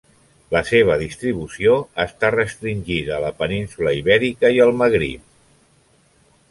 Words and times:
La 0.53 0.61
seva 0.69 0.95
distribució 1.01 1.75
està 2.05 2.31
restringida 2.37 3.15
a 3.19 3.23
la 3.27 3.33
península 3.43 3.95
Ibèrica 4.01 4.53
i 4.59 4.69
Magrib. 4.83 5.29